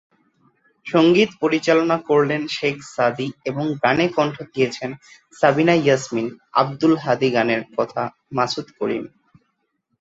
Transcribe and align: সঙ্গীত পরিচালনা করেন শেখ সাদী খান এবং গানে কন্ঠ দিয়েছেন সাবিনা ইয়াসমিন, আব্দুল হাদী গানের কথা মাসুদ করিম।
সঙ্গীত 0.85 1.29
পরিচালনা 1.41 1.97
করেন 2.09 2.41
শেখ 2.47 2.75
সাদী 2.95 3.27
খান 3.29 3.39
এবং 3.45 3.65
গানে 3.83 4.05
কন্ঠ 4.17 4.35
দিয়েছেন 4.53 4.89
সাবিনা 5.39 5.75
ইয়াসমিন, 5.77 6.27
আব্দুল 6.53 6.93
হাদী 6.97 7.29
গানের 7.31 7.61
কথা 7.77 8.01
মাসুদ 8.37 8.67
করিম। 8.79 9.03